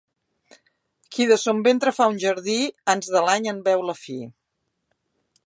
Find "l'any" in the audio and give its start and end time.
3.29-3.49